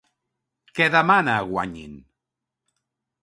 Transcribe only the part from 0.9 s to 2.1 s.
demana a Guanyin?